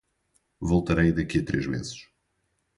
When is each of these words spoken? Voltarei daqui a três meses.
Voltarei 0.59 1.11
daqui 1.13 1.37
a 1.37 1.45
três 1.45 1.67
meses. 1.67 2.09